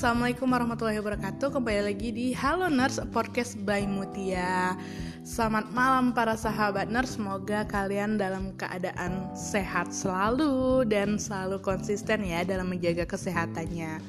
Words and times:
assalamualaikum 0.00 0.48
warahmatullahi 0.48 0.96
wabarakatuh. 0.96 1.60
Kembali 1.60 1.92
lagi 1.92 2.08
di 2.08 2.32
Halo 2.32 2.72
Nurse 2.72 3.04
Podcast 3.12 3.52
by 3.68 3.84
Mutia. 3.84 4.72
Selamat 5.28 5.68
malam 5.76 6.16
para 6.16 6.40
sahabat 6.40 6.88
nurse. 6.88 7.20
Semoga 7.20 7.68
kalian 7.68 8.16
dalam 8.16 8.56
keadaan 8.56 9.28
sehat 9.36 9.92
selalu 9.92 10.88
dan 10.88 11.20
selalu 11.20 11.60
konsisten 11.60 12.24
ya 12.24 12.48
dalam 12.48 12.72
menjaga 12.72 13.04
kesehatannya. 13.04 14.00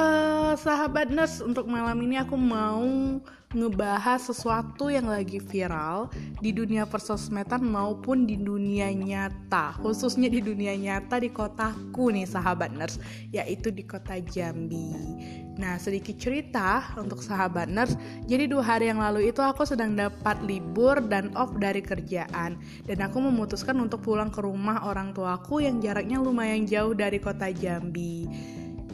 Uh, 0.00 0.56
sahabat 0.56 1.12
nurse, 1.12 1.44
untuk 1.44 1.68
malam 1.68 2.00
ini 2.00 2.16
aku 2.24 2.40
mau 2.40 3.20
ngebahas 3.48 4.28
sesuatu 4.28 4.92
yang 4.92 5.08
lagi 5.08 5.40
viral 5.40 6.12
di 6.36 6.52
dunia 6.52 6.84
persosmedan 6.84 7.64
maupun 7.64 8.28
di 8.28 8.36
dunia 8.36 8.92
nyata 8.92 9.72
khususnya 9.80 10.28
di 10.28 10.44
dunia 10.44 10.76
nyata 10.76 11.16
di 11.16 11.32
kotaku 11.32 12.12
nih 12.12 12.28
sahabat 12.28 12.76
nurse 12.76 13.00
yaitu 13.32 13.72
di 13.72 13.88
kota 13.88 14.20
Jambi. 14.20 14.92
Nah 15.56 15.80
sedikit 15.80 16.20
cerita 16.20 16.92
untuk 17.00 17.24
sahabat 17.24 17.72
nurse. 17.72 17.96
Jadi 18.28 18.52
dua 18.52 18.60
hari 18.60 18.92
yang 18.92 19.00
lalu 19.00 19.32
itu 19.32 19.40
aku 19.40 19.64
sedang 19.64 19.96
dapat 19.96 20.44
libur 20.44 21.00
dan 21.08 21.32
off 21.32 21.56
dari 21.56 21.80
kerjaan. 21.80 22.60
Dan 22.84 22.98
aku 23.00 23.16
memutuskan 23.16 23.80
untuk 23.80 24.04
pulang 24.04 24.28
ke 24.28 24.44
rumah 24.44 24.84
orang 24.84 25.16
tuaku 25.16 25.64
yang 25.64 25.80
jaraknya 25.80 26.20
lumayan 26.20 26.68
jauh 26.68 26.92
dari 26.92 27.16
kota 27.16 27.48
Jambi 27.48 28.28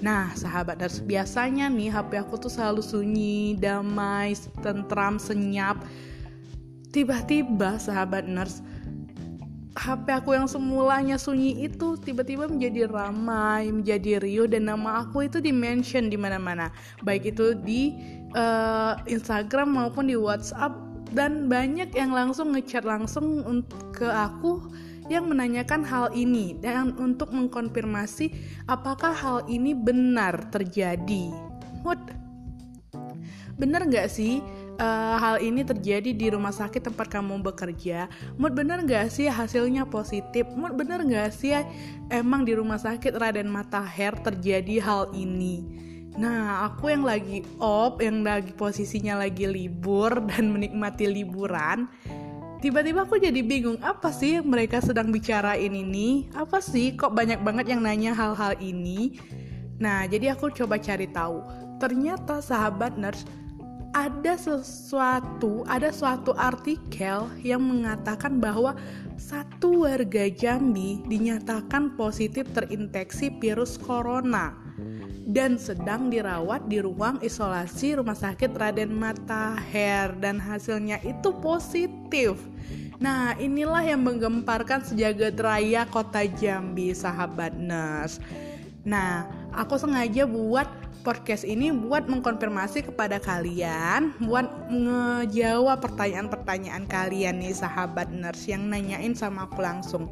Nah, 0.04 0.36
sahabat 0.36 0.84
nurse, 0.84 1.00
biasanya 1.00 1.72
nih 1.72 1.88
HP 1.88 2.20
aku 2.20 2.36
tuh 2.36 2.52
selalu 2.52 2.84
sunyi, 2.84 3.56
damai, 3.56 4.36
tentram, 4.60 5.16
senyap. 5.16 5.80
Tiba-tiba 6.92 7.80
sahabat 7.80 8.28
nurse, 8.28 8.60
HP 9.80 10.06
aku 10.12 10.36
yang 10.36 10.45
semulanya 10.45 11.16
sunyi 11.16 11.64
itu 11.64 11.96
tiba-tiba 11.96 12.45
menjadi 12.45 12.84
ramai, 12.84 13.73
menjadi 13.73 14.20
riuh 14.20 14.45
dan 14.45 14.68
nama 14.68 15.09
aku 15.09 15.24
itu 15.24 15.40
di-mention 15.40 16.12
di 16.12 16.20
mana-mana. 16.20 16.68
Baik 17.01 17.32
itu 17.32 17.57
di 17.57 17.96
uh, 18.36 19.01
Instagram 19.09 19.73
maupun 19.73 20.12
di 20.12 20.20
WhatsApp 20.20 20.76
dan 21.16 21.48
banyak 21.48 21.96
yang 21.96 22.12
langsung 22.12 22.52
ngechat 22.52 22.84
langsung 22.84 23.40
ke 23.96 24.04
aku 24.04 24.68
yang 25.13 25.29
menanyakan 25.29 25.85
hal 25.85 26.13
ini 26.16 26.57
dan 26.60 26.97
untuk 26.97 27.33
mengkonfirmasi 27.33 28.33
apakah 28.69 29.13
hal 29.13 29.38
ini 29.49 29.77
benar 29.77 30.49
terjadi. 30.49 31.29
What? 31.85 32.01
Benar 33.55 33.87
nggak 33.87 34.10
sih 34.10 34.43
uh, 34.79 35.16
hal 35.19 35.38
ini 35.43 35.63
terjadi 35.63 36.10
di 36.10 36.27
rumah 36.32 36.51
sakit 36.51 36.91
tempat 36.91 37.07
kamu 37.10 37.43
bekerja? 37.45 38.10
Mood 38.35 38.57
bener 38.57 38.82
nggak 38.82 39.10
sih 39.13 39.30
hasilnya 39.30 39.87
positif? 39.87 40.49
Mood 40.55 40.75
bener 40.75 41.05
nggak 41.05 41.30
sih 41.30 41.55
emang 42.10 42.43
di 42.43 42.57
rumah 42.57 42.80
sakit 42.80 43.15
Raden 43.15 43.51
Matahir 43.51 44.16
terjadi 44.19 44.82
hal 44.82 45.02
ini? 45.15 45.63
Nah, 46.15 46.71
aku 46.71 46.95
yang 46.95 47.02
lagi 47.02 47.43
op, 47.59 47.99
yang 47.99 48.23
lagi 48.23 48.55
posisinya 48.55 49.19
lagi 49.19 49.51
libur 49.51 50.23
dan 50.30 50.55
menikmati 50.55 51.10
liburan, 51.10 51.91
tiba-tiba 52.65 53.04
aku 53.04 53.20
jadi 53.20 53.45
bingung 53.45 53.76
apa 53.84 54.09
sih 54.09 54.40
mereka 54.40 54.80
sedang 54.80 55.12
bicarain 55.12 55.68
ini? 55.68 56.32
Apa 56.32 56.65
sih 56.65 56.96
kok 56.96 57.12
banyak 57.12 57.45
banget 57.45 57.76
yang 57.76 57.84
nanya 57.84 58.16
hal-hal 58.16 58.57
ini? 58.57 59.20
Nah 59.76 60.09
jadi 60.09 60.32
aku 60.32 60.48
coba 60.48 60.80
cari 60.80 61.04
tahu. 61.12 61.45
Ternyata 61.76 62.40
sahabat 62.40 62.96
nurse 62.96 63.29
ada 63.92 64.41
sesuatu, 64.41 65.60
ada 65.69 65.92
suatu 65.92 66.32
artikel 66.41 67.28
yang 67.44 67.60
mengatakan 67.60 68.41
bahwa 68.41 68.72
satu 69.20 69.84
warga 69.84 70.32
Jambi 70.32 71.04
dinyatakan 71.04 72.00
positif 72.00 72.48
terinfeksi 72.56 73.28
virus 73.44 73.76
corona 73.76 74.63
dan 75.25 75.56
sedang 75.56 76.12
dirawat 76.12 76.69
di 76.69 76.84
ruang 76.84 77.16
isolasi 77.24 77.96
Rumah 77.96 78.16
Sakit 78.16 78.52
Raden 78.52 78.92
Matahir 78.92 80.12
dan 80.20 80.36
hasilnya 80.36 81.00
itu 81.00 81.32
positif. 81.40 82.36
Nah, 83.00 83.32
inilah 83.40 83.82
yang 83.84 84.04
menggemparkan 84.04 84.84
sejagat 84.84 85.36
raya 85.40 85.88
kota 85.88 86.28
Jambi, 86.28 86.92
sahabat 86.92 87.56
nurse. 87.56 88.20
Nah, 88.84 89.24
aku 89.56 89.80
sengaja 89.80 90.28
buat 90.28 90.68
podcast 91.04 91.44
ini 91.44 91.68
buat 91.68 92.08
mengkonfirmasi 92.08 92.88
kepada 92.88 93.20
kalian, 93.20 94.16
buat 94.24 94.48
ngejawab 94.72 95.84
pertanyaan-pertanyaan 95.84 96.84
kalian 96.88 97.44
nih 97.44 97.52
sahabat 97.52 98.08
nurse 98.08 98.48
yang 98.48 98.68
nanyain 98.68 99.12
sama 99.12 99.48
aku 99.48 99.60
langsung. 99.60 100.08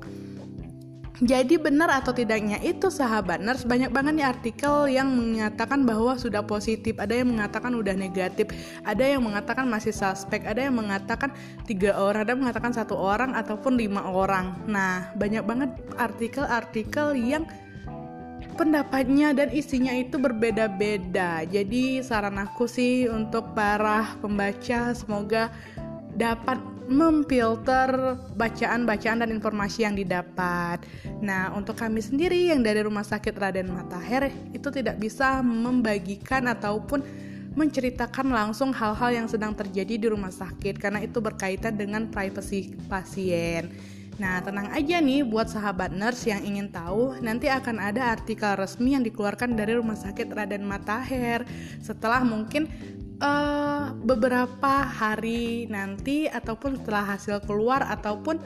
Jadi 1.23 1.55
benar 1.55 2.03
atau 2.03 2.11
tidaknya 2.11 2.59
itu 2.67 2.91
sahabat. 2.91 3.39
Nurse 3.39 3.63
banyak 3.63 3.95
banget 3.95 4.19
nih 4.19 4.27
artikel 4.27 4.91
yang 4.91 5.07
mengatakan 5.07 5.87
bahwa 5.87 6.19
sudah 6.19 6.43
positif, 6.43 6.99
ada 6.99 7.15
yang 7.15 7.31
mengatakan 7.31 7.79
udah 7.79 7.95
negatif, 7.95 8.51
ada 8.83 9.07
yang 9.07 9.23
mengatakan 9.23 9.71
masih 9.71 9.95
suspek, 9.95 10.43
ada 10.43 10.67
yang 10.67 10.75
mengatakan 10.75 11.31
tiga 11.63 11.95
orang, 11.95 12.27
ada 12.27 12.35
yang 12.35 12.43
mengatakan 12.43 12.75
satu 12.75 12.99
orang 12.99 13.39
ataupun 13.39 13.79
lima 13.79 14.03
orang. 14.03 14.67
Nah 14.67 15.15
banyak 15.15 15.47
banget 15.47 15.71
artikel-artikel 15.95 17.15
yang 17.15 17.47
pendapatnya 18.59 19.31
dan 19.31 19.55
isinya 19.55 19.95
itu 19.95 20.19
berbeda-beda. 20.19 21.47
Jadi 21.47 22.03
saran 22.03 22.35
aku 22.43 22.67
sih 22.67 23.07
untuk 23.07 23.55
para 23.55 24.19
pembaca 24.19 24.91
semoga 24.91 25.55
dapat 26.19 26.72
memfilter 26.93 28.21
bacaan-bacaan 28.37 29.25
dan 29.25 29.31
informasi 29.33 29.89
yang 29.89 29.97
didapat. 29.97 30.85
Nah, 31.25 31.51
untuk 31.57 31.81
kami 31.81 32.05
sendiri 32.05 32.53
yang 32.53 32.61
dari 32.61 32.85
Rumah 32.85 33.03
Sakit 33.03 33.33
Raden 33.33 33.73
Matahir 33.73 34.29
itu 34.53 34.69
tidak 34.69 35.01
bisa 35.01 35.41
membagikan 35.41 36.45
ataupun 36.53 37.01
menceritakan 37.53 38.33
langsung 38.33 38.73
hal-hal 38.73 39.25
yang 39.25 39.29
sedang 39.29 39.53
terjadi 39.53 40.01
di 40.01 40.07
rumah 40.09 40.33
sakit 40.33 40.81
karena 40.81 41.05
itu 41.05 41.21
berkaitan 41.21 41.77
dengan 41.77 42.09
privasi 42.09 42.73
pasien. 42.89 43.69
Nah, 44.21 44.45
tenang 44.45 44.69
aja 44.77 45.01
nih 45.01 45.25
buat 45.25 45.49
sahabat 45.49 45.93
nurse 45.97 46.29
yang 46.29 46.45
ingin 46.45 46.69
tahu, 46.69 47.17
nanti 47.25 47.49
akan 47.49 47.81
ada 47.81 48.13
artikel 48.13 48.53
resmi 48.61 48.93
yang 48.93 49.01
dikeluarkan 49.01 49.57
dari 49.57 49.73
Rumah 49.73 49.97
Sakit 49.97 50.29
Raden 50.29 50.69
Matahir 50.69 51.49
setelah 51.81 52.21
mungkin 52.21 52.69
uh, 53.23 53.95
beberapa 54.03 54.85
hari 54.85 55.71
nanti 55.71 56.27
ataupun 56.27 56.83
setelah 56.83 57.17
hasil 57.17 57.39
keluar 57.47 57.87
ataupun 57.87 58.43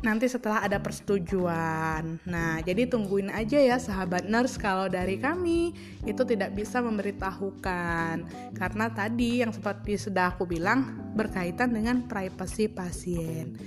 nanti 0.00 0.32
setelah 0.32 0.64
ada 0.64 0.80
persetujuan. 0.80 2.24
Nah, 2.24 2.64
jadi 2.64 2.88
tungguin 2.88 3.28
aja 3.28 3.60
ya 3.60 3.76
sahabat 3.76 4.24
nurse 4.24 4.56
kalau 4.56 4.88
dari 4.88 5.20
kami 5.20 5.76
itu 6.08 6.22
tidak 6.24 6.56
bisa 6.56 6.80
memberitahukan 6.80 8.24
karena 8.56 8.86
tadi 8.88 9.44
yang 9.44 9.52
seperti 9.52 10.00
sudah 10.00 10.32
aku 10.32 10.48
bilang 10.48 11.12
berkaitan 11.12 11.76
dengan 11.76 12.08
privasi 12.08 12.72
pasien. 12.72 13.60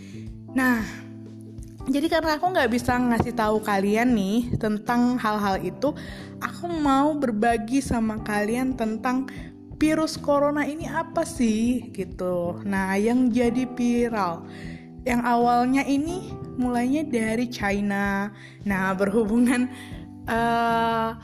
Nah, 0.57 0.81
jadi 1.85 2.07
karena 2.09 2.41
aku 2.41 2.49
nggak 2.49 2.71
bisa 2.71 2.97
ngasih 2.97 3.35
tahu 3.37 3.61
kalian 3.61 4.17
nih 4.17 4.57
tentang 4.57 5.21
hal-hal 5.21 5.61
itu, 5.61 5.93
aku 6.41 6.65
mau 6.65 7.13
berbagi 7.13 7.83
sama 7.83 8.23
kalian 8.25 8.73
tentang 8.73 9.29
virus 9.83 10.15
corona 10.15 10.63
ini 10.63 10.87
apa 10.87 11.27
sih 11.27 11.91
gitu. 11.91 12.63
Nah, 12.63 12.95
yang 12.95 13.27
jadi 13.27 13.67
viral 13.75 14.47
yang 15.03 15.19
awalnya 15.27 15.83
ini 15.83 16.31
mulainya 16.55 17.03
dari 17.03 17.51
China. 17.51 18.31
Nah, 18.63 18.95
berhubungan 18.95 19.67
uh, 20.31 21.19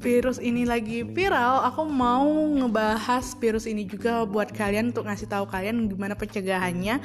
virus 0.00 0.40
ini 0.40 0.64
lagi 0.64 1.04
viral, 1.04 1.60
aku 1.68 1.84
mau 1.84 2.24
ngebahas 2.56 3.36
virus 3.36 3.68
ini 3.68 3.84
juga 3.84 4.24
buat 4.24 4.48
kalian 4.56 4.96
untuk 4.96 5.04
ngasih 5.04 5.28
tahu 5.28 5.44
kalian 5.44 5.84
gimana 5.84 6.16
pencegahannya 6.16 6.96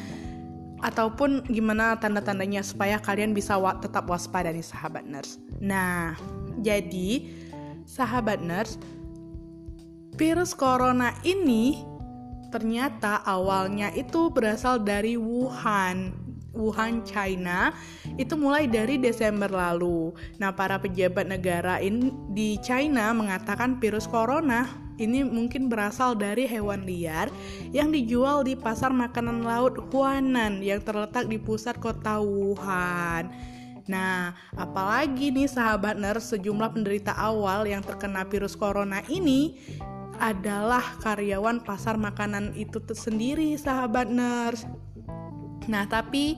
ataupun 0.80 1.44
gimana 1.52 2.00
tanda-tandanya 2.00 2.64
supaya 2.64 2.96
kalian 3.04 3.36
bisa 3.36 3.60
wa 3.60 3.76
tetap 3.84 4.08
waspada 4.08 4.48
nih 4.48 4.64
sahabat 4.64 5.04
nurse. 5.04 5.44
Nah, 5.60 6.16
jadi 6.64 7.28
sahabat 7.84 8.40
nurse 8.40 8.80
Virus 10.20 10.52
corona 10.52 11.16
ini 11.24 11.80
ternyata 12.52 13.24
awalnya 13.24 13.88
itu 13.96 14.28
berasal 14.28 14.84
dari 14.84 15.16
Wuhan. 15.16 16.12
Wuhan, 16.52 17.08
China, 17.08 17.72
itu 18.20 18.36
mulai 18.36 18.68
dari 18.68 19.00
Desember 19.00 19.48
lalu. 19.48 20.12
Nah, 20.44 20.52
para 20.52 20.76
pejabat 20.76 21.24
negara 21.24 21.80
in, 21.80 22.12
di 22.36 22.60
China 22.60 23.16
mengatakan 23.16 23.80
virus 23.80 24.04
corona 24.04 24.68
ini 25.00 25.24
mungkin 25.24 25.72
berasal 25.72 26.20
dari 26.20 26.44
hewan 26.52 26.84
liar 26.84 27.32
yang 27.72 27.96
dijual 27.96 28.44
di 28.44 28.60
pasar 28.60 28.92
makanan 28.92 29.48
laut 29.48 29.80
Huanan 29.88 30.60
yang 30.60 30.84
terletak 30.84 31.32
di 31.32 31.40
pusat 31.40 31.80
kota 31.80 32.20
Wuhan. 32.20 33.32
Nah, 33.88 34.36
apalagi 34.60 35.32
nih 35.32 35.48
sahabat 35.48 35.96
nurse 35.96 36.36
sejumlah 36.36 36.76
penderita 36.76 37.16
awal 37.16 37.64
yang 37.72 37.80
terkena 37.80 38.28
virus 38.28 38.54
corona 38.54 39.00
ini 39.08 39.56
adalah 40.20 40.84
karyawan 41.00 41.64
pasar 41.64 41.96
makanan 41.96 42.54
itu 42.60 42.78
sendiri 42.92 43.56
sahabat 43.56 44.12
nurse. 44.12 44.68
Nah, 45.72 45.88
tapi 45.88 46.36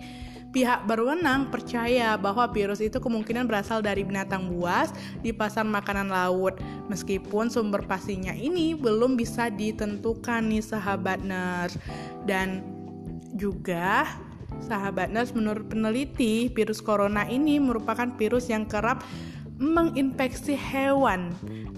pihak 0.52 0.84
berwenang 0.84 1.48
percaya 1.48 2.20
bahwa 2.20 2.46
virus 2.52 2.84
itu 2.84 3.00
kemungkinan 3.00 3.48
berasal 3.48 3.80
dari 3.80 4.04
binatang 4.04 4.52
buas 4.52 4.92
di 5.24 5.32
pasar 5.32 5.66
makanan 5.66 6.12
laut. 6.12 6.60
Meskipun 6.92 7.50
sumber 7.50 7.84
pastinya 7.88 8.36
ini 8.36 8.76
belum 8.76 9.16
bisa 9.16 9.50
ditentukan 9.50 10.46
nih 10.52 10.64
sahabat 10.64 11.24
nurse. 11.24 11.80
Dan 12.28 12.62
juga 13.34 14.06
sahabat 14.60 15.10
nurse 15.10 15.34
menurut 15.34 15.66
peneliti 15.72 16.52
virus 16.52 16.84
corona 16.84 17.24
ini 17.26 17.58
merupakan 17.58 18.12
virus 18.20 18.52
yang 18.52 18.68
kerap 18.68 19.02
menginfeksi 19.62 20.58
hewan. 20.58 21.30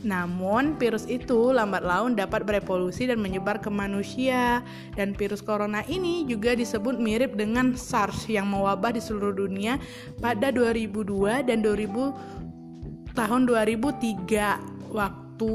Namun, 0.08 0.80
virus 0.80 1.04
itu 1.12 1.52
lambat 1.52 1.84
laun 1.84 2.16
dapat 2.16 2.48
berevolusi 2.48 3.12
dan 3.12 3.20
menyebar 3.20 3.60
ke 3.60 3.68
manusia. 3.68 4.64
Dan 4.96 5.12
virus 5.12 5.44
corona 5.44 5.84
ini 5.92 6.24
juga 6.24 6.56
disebut 6.56 6.96
mirip 6.96 7.36
dengan 7.36 7.76
SARS 7.76 8.32
yang 8.32 8.48
mewabah 8.48 8.96
di 8.96 9.04
seluruh 9.04 9.36
dunia 9.36 9.76
pada 10.24 10.48
2002 10.48 11.44
dan 11.44 11.60
2000 11.60 13.14
tahun 13.14 13.46
2003 13.46 14.90
waktu 14.90 15.54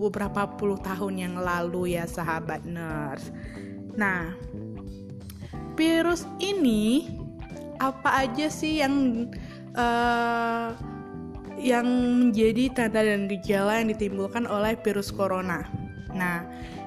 beberapa 0.00 0.48
puluh 0.56 0.76
tahun 0.80 1.14
yang 1.20 1.34
lalu 1.40 1.96
ya 1.96 2.04
sahabat 2.04 2.64
nurse. 2.68 3.32
Nah, 3.96 4.32
virus 5.76 6.24
ini 6.40 7.12
apa 7.80 8.28
aja 8.28 8.46
sih 8.48 8.80
yang 8.80 9.26
uh, 9.76 10.72
yang 11.62 11.86
menjadi 11.86 12.74
tanda 12.74 13.06
dan 13.06 13.30
gejala 13.30 13.78
yang 13.78 13.94
ditimbulkan 13.94 14.50
oleh 14.50 14.74
virus 14.82 15.14
corona. 15.14 15.62
Nah, 16.10 16.42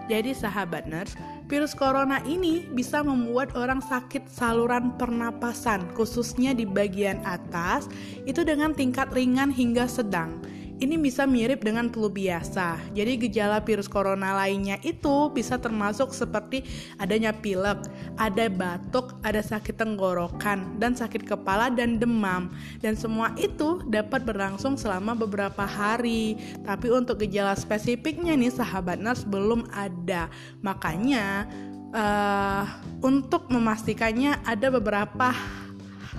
jadi 0.06 0.38
sahabat 0.38 0.86
nurse, 0.86 1.18
virus 1.50 1.74
corona 1.74 2.22
ini 2.28 2.68
bisa 2.76 3.02
membuat 3.02 3.56
orang 3.58 3.82
sakit 3.82 4.30
saluran 4.30 4.94
pernapasan, 5.00 5.88
khususnya 5.98 6.54
di 6.54 6.68
bagian 6.68 7.24
atas, 7.26 7.90
itu 8.30 8.46
dengan 8.46 8.76
tingkat 8.76 9.10
ringan 9.16 9.50
hingga 9.50 9.90
sedang. 9.90 10.38
Ini 10.76 11.00
bisa 11.00 11.24
mirip 11.24 11.64
dengan 11.64 11.88
flu 11.88 12.12
biasa. 12.12 12.92
Jadi 12.92 13.16
gejala 13.28 13.64
virus 13.64 13.88
corona 13.88 14.36
lainnya 14.36 14.76
itu 14.84 15.32
bisa 15.32 15.56
termasuk 15.56 16.12
seperti 16.12 16.68
adanya 17.00 17.32
pilek, 17.32 17.80
ada 18.20 18.52
batuk, 18.52 19.16
ada 19.24 19.40
sakit 19.40 19.80
tenggorokan, 19.80 20.76
dan 20.76 20.92
sakit 20.92 21.24
kepala 21.24 21.72
dan 21.72 21.96
demam. 21.96 22.52
Dan 22.84 23.00
semua 23.00 23.32
itu 23.40 23.88
dapat 23.88 24.28
berlangsung 24.28 24.76
selama 24.76 25.16
beberapa 25.16 25.64
hari. 25.64 26.36
Tapi 26.68 26.92
untuk 26.92 27.24
gejala 27.24 27.56
spesifiknya 27.56 28.36
nih 28.36 28.52
sahabat 28.52 29.00
nurse 29.00 29.24
belum 29.24 29.72
ada. 29.72 30.28
Makanya 30.60 31.48
uh, 31.96 32.64
untuk 33.00 33.48
memastikannya 33.48 34.44
ada 34.44 34.68
beberapa 34.68 35.32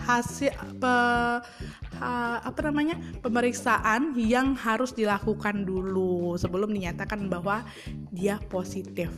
hasil 0.06 0.54
pe, 0.78 0.94
uh, 1.98 2.38
apa 2.40 2.60
namanya 2.62 2.94
pemeriksaan 3.20 4.14
yang 4.14 4.54
harus 4.54 4.94
dilakukan 4.94 5.66
dulu 5.66 6.38
sebelum 6.38 6.70
dinyatakan 6.70 7.26
bahwa 7.26 7.66
dia 8.14 8.38
positif. 8.46 9.10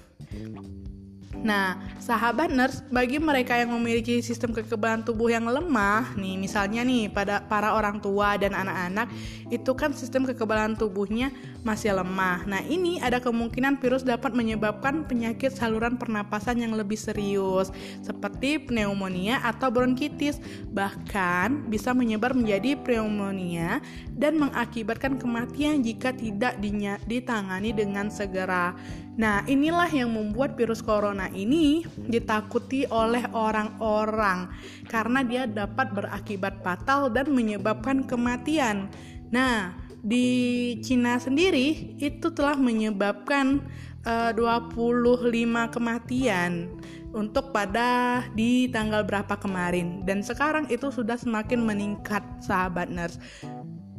Nah, 1.39 1.79
sahabat 2.03 2.51
nurse, 2.51 2.83
bagi 2.91 3.23
mereka 3.23 3.55
yang 3.55 3.71
memiliki 3.71 4.19
sistem 4.19 4.51
kekebalan 4.51 5.07
tubuh 5.07 5.31
yang 5.31 5.47
lemah, 5.47 6.19
nih 6.19 6.35
misalnya 6.35 6.83
nih 6.83 7.07
pada 7.07 7.47
para 7.47 7.79
orang 7.79 8.03
tua 8.03 8.35
dan 8.35 8.59
anak-anak, 8.59 9.07
itu 9.47 9.71
kan 9.79 9.95
sistem 9.95 10.27
kekebalan 10.27 10.75
tubuhnya 10.75 11.31
masih 11.63 11.95
lemah. 11.95 12.43
Nah, 12.43 12.59
ini 12.67 12.99
ada 12.99 13.23
kemungkinan 13.23 13.79
virus 13.79 14.03
dapat 14.03 14.35
menyebabkan 14.35 15.07
penyakit 15.07 15.55
saluran 15.55 15.95
pernapasan 15.95 16.59
yang 16.59 16.75
lebih 16.75 16.99
serius, 16.99 17.71
seperti 18.03 18.59
pneumonia 18.59 19.39
atau 19.47 19.71
bronkitis, 19.71 20.43
bahkan 20.75 21.71
bisa 21.71 21.95
menyebar 21.95 22.35
menjadi 22.35 22.75
pneumonia 22.83 23.79
dan 24.11 24.43
mengakibatkan 24.43 25.23
kematian 25.23 25.87
jika 25.87 26.11
tidak 26.11 26.59
ditangani 27.07 27.71
dengan 27.71 28.11
segera. 28.11 28.75
Nah, 29.19 29.43
inilah 29.51 29.91
yang 29.91 30.15
membuat 30.15 30.55
virus 30.55 30.79
corona 30.79 31.27
ini 31.35 31.83
ditakuti 31.99 32.87
oleh 32.87 33.27
orang-orang 33.35 34.47
karena 34.87 35.27
dia 35.27 35.43
dapat 35.51 35.91
berakibat 35.91 36.63
fatal 36.63 37.11
dan 37.11 37.35
menyebabkan 37.35 38.07
kematian. 38.07 38.87
Nah, 39.35 39.75
di 39.99 40.79
Cina 40.87 41.19
sendiri 41.19 41.99
itu 41.99 42.31
telah 42.31 42.55
menyebabkan 42.55 43.67
eh, 44.07 44.31
uh, 44.31 44.63
25 44.63 45.35
kematian 45.75 46.71
untuk 47.11 47.51
pada 47.51 48.23
di 48.39 48.71
tanggal 48.71 49.03
berapa 49.03 49.35
kemarin 49.35 50.07
dan 50.07 50.23
sekarang 50.23 50.71
itu 50.71 50.95
sudah 50.95 51.19
semakin 51.19 51.67
meningkat 51.67 52.23
sahabat 52.39 52.87
nurse. 52.87 53.19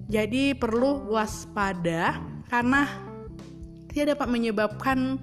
Jadi 0.07 0.55
perlu 0.55 1.11
waspada 1.11 2.17
karena 2.47 3.08
dia 3.91 4.05
dapat 4.07 4.29
menyebabkan 4.29 5.17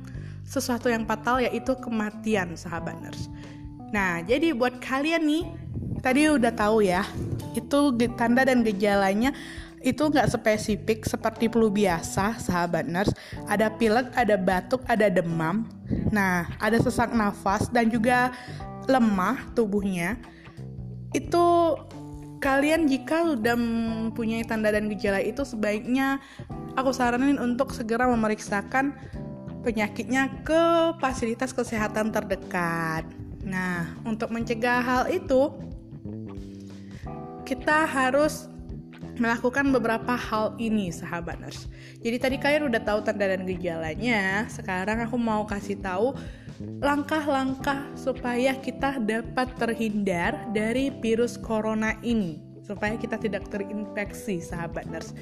sesuatu 0.47 0.87
yang 0.87 1.07
fatal 1.07 1.43
yaitu 1.43 1.75
kematian 1.79 2.55
sahabat 2.55 2.95
nurse. 3.03 3.27
Nah, 3.91 4.23
jadi 4.23 4.55
buat 4.55 4.79
kalian 4.83 5.23
nih, 5.27 5.45
tadi 6.03 6.31
udah 6.31 6.55
tahu 6.55 6.87
ya, 6.87 7.03
itu 7.55 7.95
tanda 8.15 8.47
dan 8.47 8.63
gejalanya 8.63 9.35
itu 9.87 10.03
nggak 10.03 10.35
spesifik 10.35 11.07
seperti 11.07 11.47
flu 11.47 11.71
biasa, 11.71 12.43
sahabat 12.43 12.91
nurse. 12.91 13.15
Ada 13.47 13.71
pilek, 13.75 14.11
ada 14.19 14.35
batuk, 14.35 14.83
ada 14.91 15.07
demam. 15.07 15.67
Nah, 16.11 16.51
ada 16.59 16.79
sesak 16.83 17.15
nafas 17.15 17.71
dan 17.71 17.87
juga 17.87 18.35
lemah 18.91 19.55
tubuhnya. 19.55 20.19
Itu 21.15 21.79
kalian 22.43 22.91
jika 22.91 23.35
sudah 23.35 23.55
mempunyai 23.55 24.43
tanda 24.43 24.75
dan 24.75 24.91
gejala 24.91 25.23
itu 25.23 25.47
sebaiknya 25.47 26.19
aku 26.77 26.93
saranin 26.93 27.41
untuk 27.41 27.73
segera 27.73 28.05
memeriksakan 28.07 28.95
penyakitnya 29.65 30.47
ke 30.47 30.95
fasilitas 31.03 31.51
kesehatan 31.51 32.15
terdekat. 32.15 33.03
Nah, 33.43 33.99
untuk 34.07 34.31
mencegah 34.31 34.79
hal 34.79 35.03
itu, 35.11 35.51
kita 37.43 37.89
harus 37.89 38.47
melakukan 39.17 39.73
beberapa 39.73 40.13
hal 40.15 40.55
ini, 40.61 40.93
sahabat 40.93 41.41
nurse. 41.41 41.67
Jadi 42.05 42.17
tadi 42.21 42.37
kalian 42.37 42.69
udah 42.69 42.83
tahu 42.85 43.01
tanda 43.01 43.27
dan 43.27 43.49
gejalanya, 43.49 44.45
sekarang 44.53 45.03
aku 45.03 45.17
mau 45.17 45.49
kasih 45.49 45.81
tahu 45.81 46.13
langkah-langkah 46.85 47.97
supaya 47.97 48.55
kita 48.61 49.01
dapat 49.01 49.49
terhindar 49.57 50.53
dari 50.53 50.93
virus 51.01 51.41
corona 51.41 51.97
ini 52.01 52.46
supaya 52.67 52.99
kita 52.99 53.15
tidak 53.17 53.47
terinfeksi 53.47 54.43
sahabat 54.43 54.91
nurse. 54.91 55.15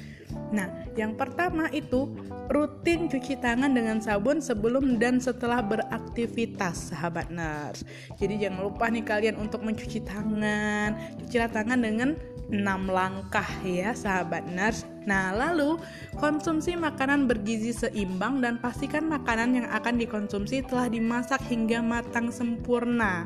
Nah, 0.49 0.67
yang 0.97 1.13
pertama 1.13 1.69
itu 1.69 2.09
rutin 2.49 3.05
cuci 3.05 3.37
tangan 3.37 3.71
dengan 3.71 4.01
sabun 4.01 4.41
sebelum 4.41 4.97
dan 4.97 5.21
setelah 5.21 5.61
beraktivitas 5.61 6.89
sahabat 6.91 7.29
nurse. 7.29 7.85
Jadi 8.17 8.41
jangan 8.41 8.65
lupa 8.65 8.89
nih 8.89 9.05
kalian 9.05 9.37
untuk 9.37 9.61
mencuci 9.61 10.01
tangan. 10.01 10.97
Cucilah 11.21 11.49
tangan 11.53 11.79
dengan 11.79 12.17
6 12.49 12.61
langkah 12.89 13.47
ya 13.65 13.93
sahabat 13.93 14.45
nurse. 14.49 14.85
Nah, 15.05 15.33
lalu 15.33 15.77
konsumsi 16.17 16.73
makanan 16.73 17.29
bergizi 17.29 17.73
seimbang 17.73 18.41
dan 18.41 18.57
pastikan 18.57 19.05
makanan 19.05 19.61
yang 19.61 19.67
akan 19.69 20.01
dikonsumsi 20.01 20.65
telah 20.65 20.89
dimasak 20.89 21.41
hingga 21.45 21.81
matang 21.81 22.33
sempurna. 22.33 23.25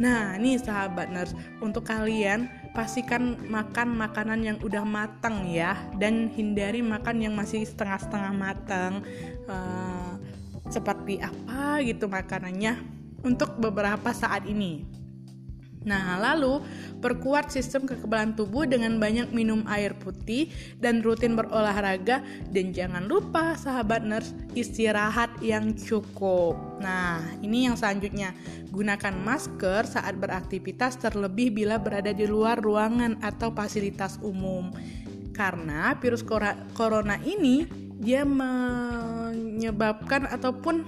Nah, 0.00 0.36
nih 0.40 0.56
sahabat 0.56 1.12
nurse, 1.12 1.36
untuk 1.60 1.84
kalian 1.84 2.48
pastikan 2.72 3.36
makan 3.52 3.94
makanan 4.00 4.40
yang 4.40 4.58
udah 4.64 4.84
matang 4.84 5.44
ya 5.44 5.76
dan 6.00 6.32
hindari 6.32 6.80
makan 6.80 7.20
yang 7.20 7.34
masih 7.36 7.68
setengah-setengah 7.68 8.32
matang 8.32 9.04
uh, 9.44 10.16
seperti 10.72 11.20
apa 11.20 11.84
gitu 11.84 12.08
makanannya 12.08 12.80
untuk 13.22 13.60
beberapa 13.60 14.10
saat 14.16 14.48
ini. 14.48 15.01
Nah, 15.82 16.18
lalu 16.18 16.62
perkuat 17.02 17.50
sistem 17.50 17.86
kekebalan 17.86 18.38
tubuh 18.38 18.66
dengan 18.66 18.98
banyak 19.02 19.34
minum 19.34 19.66
air 19.66 19.94
putih 19.98 20.50
dan 20.78 21.02
rutin 21.02 21.34
berolahraga 21.34 22.22
dan 22.54 22.70
jangan 22.70 23.10
lupa 23.10 23.58
sahabat 23.58 24.06
nurse 24.06 24.30
istirahat 24.54 25.30
yang 25.42 25.74
cukup. 25.74 26.54
Nah, 26.78 27.18
ini 27.42 27.66
yang 27.66 27.74
selanjutnya. 27.74 28.30
Gunakan 28.72 29.20
masker 29.20 29.84
saat 29.84 30.16
beraktivitas 30.16 30.96
terlebih 30.96 31.52
bila 31.52 31.76
berada 31.76 32.14
di 32.14 32.24
luar 32.24 32.56
ruangan 32.62 33.20
atau 33.20 33.52
fasilitas 33.52 34.16
umum. 34.24 34.72
Karena 35.32 35.96
virus 35.96 36.20
corona 36.76 37.16
ini 37.24 37.64
dia 38.02 38.26
menyebabkan 38.26 40.26
ataupun 40.28 40.84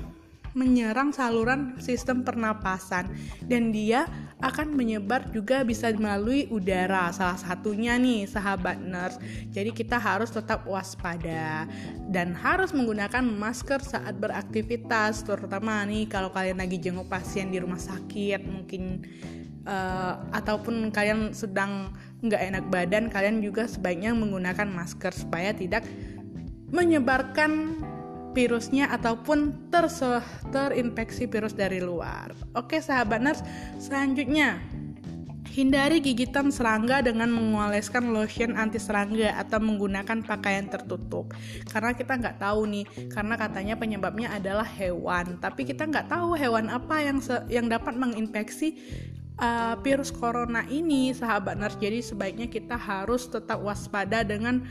menyerang 0.55 1.11
saluran 1.11 1.77
sistem 1.83 2.23
pernapasan. 2.23 3.11
Dan 3.45 3.75
dia 3.75 4.07
akan 4.41 4.75
menyebar 4.75 5.29
juga 5.35 5.67
bisa 5.67 5.91
melalui 5.95 6.47
udara 6.49 7.11
salah 7.11 7.39
satunya 7.39 7.99
nih 7.99 8.31
sahabat 8.31 8.79
nurse. 8.79 9.19
Jadi 9.51 9.71
kita 9.75 9.99
harus 9.99 10.31
tetap 10.31 10.65
waspada 10.65 11.67
dan 12.09 12.33
harus 12.39 12.71
menggunakan 12.71 13.23
masker 13.23 13.83
saat 13.83 14.17
beraktivitas 14.17 15.27
terutama 15.27 15.83
nih 15.85 16.07
kalau 16.07 16.31
kalian 16.31 16.63
lagi 16.63 16.79
jenguk 16.79 17.11
pasien 17.11 17.51
di 17.51 17.59
rumah 17.59 17.81
sakit 17.81 18.47
mungkin 18.47 19.03
uh, 19.67 20.21
ataupun 20.33 20.93
kalian 20.93 21.33
sedang 21.33 21.93
nggak 22.25 22.41
enak 22.41 22.65
badan 22.73 23.05
kalian 23.13 23.45
juga 23.45 23.69
sebaiknya 23.69 24.17
menggunakan 24.17 24.69
masker 24.69 25.13
supaya 25.13 25.53
tidak 25.53 25.85
menyebarkan 26.73 27.81
virusnya 28.35 28.91
ataupun 28.91 29.71
terse 29.71 30.21
terinfeksi 30.51 31.31
virus 31.31 31.55
dari 31.55 31.79
luar. 31.79 32.35
Oke 32.59 32.83
sahabat 32.83 33.23
nurse, 33.23 33.47
selanjutnya 33.79 34.59
Hindari 35.55 36.03
gigitan 36.03 36.51
serangga 36.51 36.99
dengan 36.99 37.31
mengoleskan 37.31 38.11
lotion 38.11 38.59
anti 38.59 38.83
serangga 38.83 39.39
atau 39.39 39.63
menggunakan 39.63 40.27
pakaian 40.27 40.67
tertutup. 40.67 41.31
Karena 41.71 41.95
kita 41.95 42.19
nggak 42.19 42.43
tahu 42.43 42.67
nih, 42.67 42.83
karena 43.07 43.39
katanya 43.39 43.79
penyebabnya 43.79 44.35
adalah 44.35 44.67
hewan. 44.67 45.39
Tapi 45.39 45.63
kita 45.63 45.87
nggak 45.87 46.11
tahu 46.11 46.35
hewan 46.35 46.67
apa 46.75 47.07
yang 47.07 47.23
yang 47.47 47.71
dapat 47.71 47.95
menginfeksi 47.95 48.75
uh, 49.39 49.79
virus 49.79 50.11
corona 50.11 50.67
ini, 50.67 51.15
sahabat 51.15 51.55
nurse. 51.55 51.79
Jadi 51.79 52.03
sebaiknya 52.03 52.51
kita 52.51 52.75
harus 52.75 53.31
tetap 53.31 53.63
waspada 53.63 54.27
dengan 54.27 54.67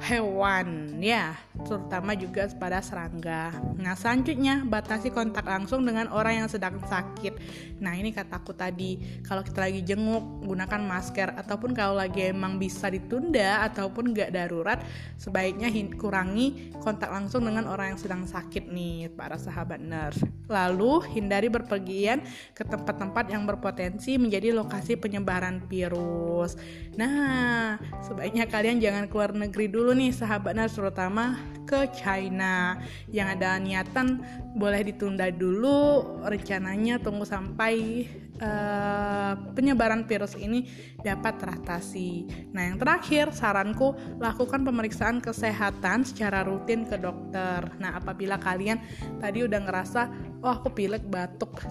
hewan 0.00 0.98
ya. 1.00 1.36
Terutama 1.56 2.12
juga 2.12 2.46
pada 2.56 2.84
serangga. 2.84 3.52
Nah 3.80 3.96
selanjutnya 3.96 4.62
batasi 4.62 5.08
kontak 5.10 5.48
langsung 5.48 5.82
dengan 5.88 6.12
orang 6.12 6.44
yang 6.44 6.48
sedang 6.52 6.78
sakit. 6.84 7.38
Nah 7.80 7.96
ini 7.96 8.12
kataku 8.12 8.52
tadi 8.52 9.22
kalau 9.24 9.40
kita 9.40 9.64
lagi 9.64 9.80
jenguk 9.82 10.44
gunakan 10.44 10.80
masker. 10.84 11.32
Ataupun 11.36 11.72
kalau 11.72 11.96
lagi 11.96 12.28
emang 12.28 12.60
bisa 12.60 12.92
ditunda 12.92 13.64
ataupun 13.66 14.12
nggak 14.12 14.30
darurat 14.36 14.78
sebaiknya 15.16 15.72
kurangi 15.96 16.72
kontak 16.80 17.08
langsung 17.08 17.44
dengan 17.44 17.66
orang 17.66 17.96
yang 17.96 18.00
sedang 18.00 18.22
sakit 18.28 18.68
nih 18.68 19.08
para 19.12 19.40
sahabat 19.40 19.80
nurse 19.80 20.22
lalu 20.46 21.02
hindari 21.10 21.50
berpergian 21.50 22.22
ke 22.54 22.62
tempat-tempat 22.62 23.30
yang 23.30 23.44
berpotensi 23.44 24.14
menjadi 24.16 24.54
lokasi 24.54 24.94
penyebaran 24.94 25.62
virus. 25.66 26.54
Nah 26.94 27.76
sebaiknya 28.06 28.46
kalian 28.46 28.78
jangan 28.78 29.10
keluar 29.10 29.34
negeri 29.34 29.66
dulu 29.66 29.85
dulu 29.86 30.02
nih 30.02 30.10
sahabat 30.10 30.58
Nas 30.58 30.74
terutama 30.74 31.38
ke 31.62 31.86
China 31.94 32.74
yang 33.06 33.38
ada 33.38 33.54
niatan 33.54 34.18
boleh 34.58 34.82
ditunda 34.82 35.30
dulu 35.30 36.02
rencananya 36.26 36.98
tunggu 36.98 37.22
sampai 37.22 38.02
uh, 38.42 39.38
penyebaran 39.54 40.02
virus 40.02 40.34
ini 40.34 40.66
dapat 41.06 41.38
teratasi. 41.38 42.26
Nah 42.50 42.66
yang 42.66 42.82
terakhir 42.82 43.30
saranku 43.30 43.94
lakukan 44.18 44.66
pemeriksaan 44.66 45.22
kesehatan 45.22 46.02
secara 46.02 46.42
rutin 46.42 46.82
ke 46.82 46.98
dokter. 46.98 47.70
Nah 47.78 47.94
apabila 47.94 48.42
kalian 48.42 48.82
tadi 49.22 49.46
udah 49.46 49.70
ngerasa 49.70 50.10
oh 50.42 50.50
aku 50.50 50.74
pilek 50.74 51.06
batuk 51.06 51.62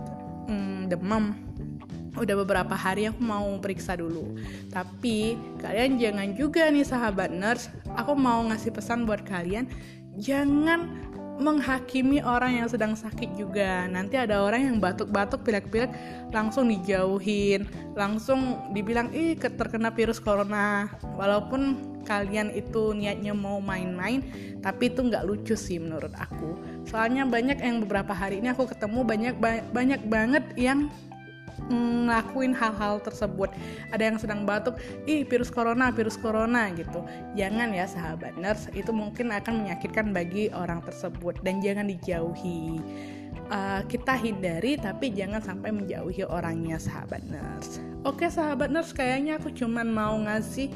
hmm, 0.47 0.87
demam 0.87 1.35
udah 2.17 2.35
beberapa 2.43 2.75
hari 2.75 3.07
aku 3.11 3.21
mau 3.21 3.45
periksa 3.59 3.99
dulu. 3.99 4.35
Tapi 4.71 5.35
kalian 5.59 5.99
jangan 5.99 6.29
juga 6.35 6.67
nih 6.71 6.87
sahabat 6.87 7.31
nurse. 7.31 7.71
Aku 7.95 8.15
mau 8.15 8.43
ngasih 8.47 8.71
pesan 8.71 9.03
buat 9.03 9.23
kalian. 9.23 9.67
Jangan 10.15 10.87
menghakimi 11.35 12.23
orang 12.23 12.63
yang 12.63 12.67
sedang 12.71 12.95
sakit 12.95 13.35
juga. 13.35 13.87
Nanti 13.91 14.15
ada 14.15 14.39
orang 14.39 14.71
yang 14.71 14.77
batuk-batuk 14.79 15.43
pilek-pilek 15.43 15.91
langsung 16.31 16.71
dijauhin. 16.71 17.67
Langsung 17.95 18.71
dibilang 18.71 19.11
ih 19.11 19.35
terkena 19.35 19.91
virus 19.91 20.23
corona. 20.23 20.87
Walaupun 21.19 21.95
kalian 22.05 22.53
itu 22.53 22.93
niatnya 22.93 23.33
mau 23.33 23.57
main-main 23.57 24.21
tapi 24.61 24.93
itu 24.93 25.01
nggak 25.01 25.25
lucu 25.25 25.57
sih 25.57 25.81
menurut 25.81 26.13
aku. 26.17 26.57
Soalnya 26.85 27.25
banyak 27.25 27.61
yang 27.61 27.81
beberapa 27.85 28.13
hari 28.13 28.39
ini 28.41 28.53
aku 28.53 28.69
ketemu 28.69 29.01
banyak 29.05 29.35
banyak 29.73 30.01
banget 30.09 30.45
yang 30.57 30.89
ngelakuin 31.67 32.53
hal-hal 32.53 33.01
tersebut. 33.01 33.51
Ada 33.89 34.03
yang 34.13 34.17
sedang 34.21 34.43
batuk 34.43 34.77
ih 35.09 35.25
virus 35.25 35.49
corona 35.49 35.89
virus 35.89 36.19
corona 36.19 36.69
gitu. 36.73 37.01
Jangan 37.33 37.71
ya 37.71 37.85
sahabat 37.89 38.37
nurse. 38.37 38.69
Itu 38.75 38.91
mungkin 38.91 39.31
akan 39.33 39.65
menyakitkan 39.65 40.11
bagi 40.11 40.51
orang 40.53 40.83
tersebut. 40.85 41.39
Dan 41.41 41.59
jangan 41.59 41.89
dijauhi. 41.89 42.79
Uh, 43.45 43.85
kita 43.85 44.17
hindari 44.17 44.73
tapi 44.73 45.13
jangan 45.13 45.37
sampai 45.37 45.69
menjauhi 45.69 46.25
orangnya 46.25 46.81
sahabat 46.81 47.21
nurse. 47.29 47.77
Oke 48.01 48.25
sahabat 48.25 48.73
nurse 48.73 48.89
kayaknya 48.89 49.37
aku 49.37 49.53
cuman 49.53 49.85
mau 49.85 50.17
ngasih 50.17 50.73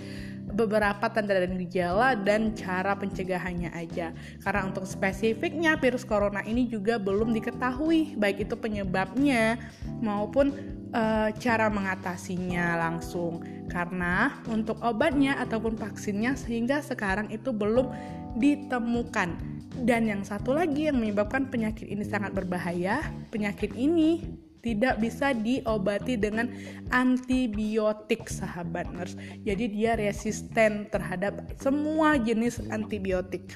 beberapa 0.54 1.06
tanda 1.14 1.38
dan 1.38 1.56
gejala 1.62 2.18
dan 2.18 2.54
cara 2.58 2.98
pencegahannya 2.98 3.70
aja. 3.74 4.12
Karena 4.42 4.68
untuk 4.68 4.86
spesifiknya 4.90 5.78
virus 5.78 6.04
corona 6.04 6.42
ini 6.46 6.66
juga 6.66 6.98
belum 6.98 7.32
diketahui 7.34 8.18
baik 8.18 8.50
itu 8.50 8.56
penyebabnya 8.58 9.62
maupun 10.02 10.54
e, 10.90 11.04
cara 11.38 11.70
mengatasinya 11.70 12.78
langsung. 12.82 13.42
Karena 13.70 14.42
untuk 14.50 14.82
obatnya 14.82 15.38
ataupun 15.38 15.78
vaksinnya 15.78 16.34
sehingga 16.34 16.82
sekarang 16.82 17.30
itu 17.30 17.54
belum 17.54 17.94
ditemukan. 18.38 19.60
Dan 19.80 20.12
yang 20.12 20.22
satu 20.28 20.52
lagi 20.52 20.92
yang 20.92 21.00
menyebabkan 21.00 21.48
penyakit 21.48 21.88
ini 21.88 22.04
sangat 22.04 22.36
berbahaya, 22.36 23.00
penyakit 23.32 23.72
ini 23.80 24.20
tidak 24.60 25.00
bisa 25.00 25.32
diobati 25.32 26.20
dengan 26.20 26.52
antibiotik 26.92 28.28
sahabat 28.28 28.92
nurse. 28.92 29.16
Jadi 29.48 29.72
dia 29.72 29.96
resisten 29.96 30.88
terhadap 30.92 31.40
semua 31.60 32.20
jenis 32.20 32.60
antibiotik. 32.70 33.56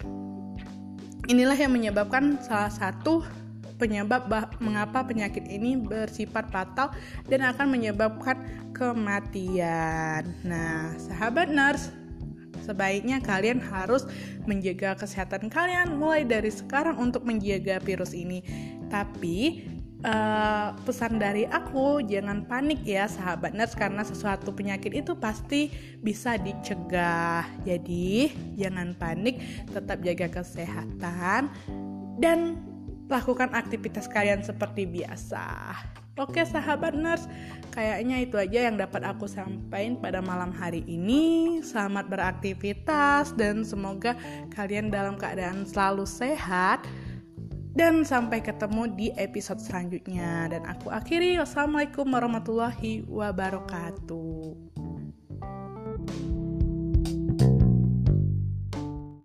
Inilah 1.32 1.56
yang 1.56 1.72
menyebabkan 1.72 2.40
salah 2.44 2.72
satu 2.72 3.24
penyebab 3.80 4.32
mengapa 4.64 5.04
penyakit 5.04 5.44
ini 5.48 5.76
bersifat 5.76 6.48
fatal 6.52 6.96
dan 7.28 7.44
akan 7.48 7.68
menyebabkan 7.68 8.40
kematian. 8.72 10.24
Nah, 10.44 10.96
sahabat 11.00 11.52
nurse, 11.52 11.92
sebaiknya 12.64 13.20
kalian 13.20 13.60
harus 13.60 14.08
menjaga 14.48 14.96
kesehatan 14.96 15.52
kalian 15.52 16.00
mulai 16.00 16.24
dari 16.24 16.52
sekarang 16.52 16.96
untuk 16.96 17.28
menjaga 17.28 17.84
virus 17.84 18.16
ini. 18.16 18.44
Tapi 18.88 19.68
uh, 20.04 20.76
pesan 20.84 21.18
dari 21.18 21.48
aku 21.48 22.04
jangan 22.04 22.46
panik 22.46 22.84
ya 22.84 23.08
sahabat 23.08 23.56
nurse 23.56 23.74
karena 23.74 24.04
sesuatu 24.04 24.52
penyakit 24.52 24.94
itu 24.94 25.16
pasti 25.18 25.72
bisa 26.04 26.38
dicegah. 26.38 27.48
Jadi 27.64 28.32
jangan 28.60 28.94
panik 28.96 29.40
tetap 29.72 30.04
jaga 30.04 30.28
kesehatan 30.30 31.50
dan 32.20 32.60
lakukan 33.08 33.52
aktivitas 33.52 34.08
kalian 34.08 34.44
seperti 34.44 34.88
biasa. 34.88 35.76
Oke 36.14 36.46
sahabat 36.46 36.94
nurse, 36.94 37.26
kayaknya 37.74 38.22
itu 38.22 38.38
aja 38.38 38.70
yang 38.70 38.78
dapat 38.78 39.02
aku 39.02 39.26
sampaikan 39.26 39.98
pada 39.98 40.22
malam 40.22 40.54
hari 40.54 40.86
ini. 40.86 41.58
Selamat 41.66 42.06
beraktivitas 42.06 43.34
dan 43.34 43.66
semoga 43.66 44.14
kalian 44.54 44.94
dalam 44.94 45.18
keadaan 45.18 45.66
selalu 45.66 46.06
sehat 46.06 46.86
dan 47.74 48.06
sampai 48.06 48.42
ketemu 48.42 48.90
di 48.94 49.08
episode 49.18 49.62
selanjutnya. 49.62 50.50
Dan 50.50 50.64
aku 50.70 50.94
akhiri. 50.94 51.42
Wassalamualaikum 51.42 52.06
warahmatullahi 52.06 53.06
wabarakatuh 53.10 54.73